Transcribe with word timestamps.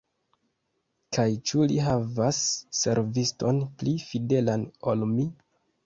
Kaj 1.17 1.25
ĉu 1.51 1.67
li 1.73 1.77
havas 1.89 2.41
serviston 2.81 3.63
pli 3.79 3.97
fidelan 4.11 4.69
ol 4.93 5.11
mi? 5.17 5.33